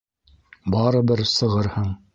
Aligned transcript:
Барыбер 0.77 1.25
сығырһың! 1.37 1.97